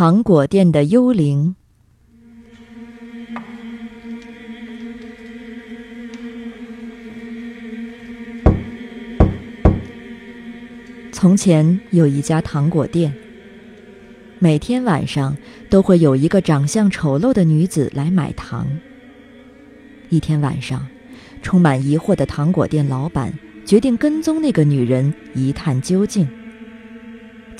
[0.00, 1.54] 糖果店的幽灵。
[11.12, 13.12] 从前有一家糖果店，
[14.38, 15.36] 每天晚上
[15.68, 18.66] 都会有一个长相丑陋的女子来买糖。
[20.08, 20.88] 一天晚上，
[21.42, 26.26] 充满疑惑的糖果店老板决定跟踪那个女人一探究竟。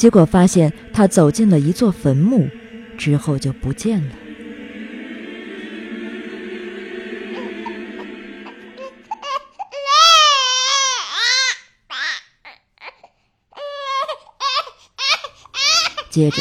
[0.00, 2.48] 结果发现他走进了一座坟墓，
[2.96, 4.14] 之后就不见了。
[16.08, 16.36] 接着，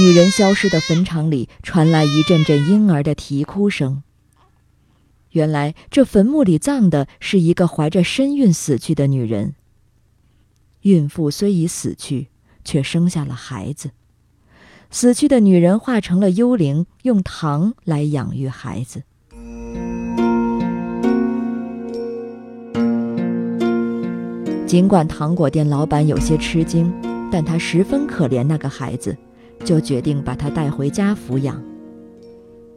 [0.00, 4.02] 女人消失的坟场里传来一阵阵婴儿的啼哭声。
[5.32, 9.54] 原来，这坟墓里葬的是一个怀着身孕死去的女人。
[10.80, 12.28] 孕妇虽已死去，
[12.66, 13.88] 却生下了孩子。
[14.90, 19.02] 死去的女人化成了幽灵，用糖来养育孩子。
[24.66, 26.92] 尽管糖果店老板有些吃惊。
[27.28, 29.14] 但他十分可怜那个孩子，
[29.64, 31.60] 就决定把他带回家抚养。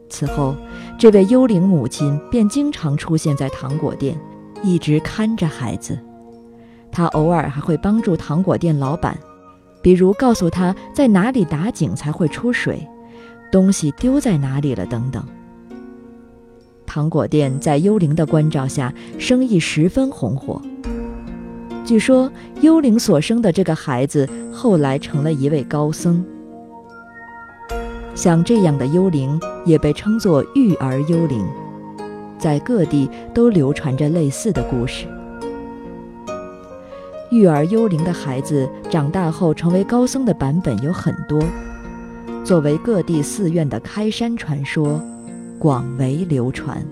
[0.08, 0.56] 此后，
[0.98, 4.20] 这位幽灵母亲便经常出现在糖果店，
[4.60, 5.96] 一直看着孩子。
[6.90, 9.16] 她偶尔还会帮助糖果店老板，
[9.82, 12.86] 比如告诉他在哪里打井才会出水，
[13.50, 15.24] 东西丢在哪里了等等。
[16.86, 20.60] 糖果店在幽灵的关照下，生意十分红火。
[21.84, 26.24] 据说，幽灵所生的这个孩子后来成了一位高僧。
[28.14, 31.46] 像这样的幽灵也被称作育儿幽灵，
[32.38, 35.06] 在各地都流传着类似的故事。
[37.30, 41.40] 育儿幽灵的孩子长大后成为高僧的版本有很多，
[42.44, 45.00] 作为各地寺院的开山传说，
[45.56, 46.84] 广为流传。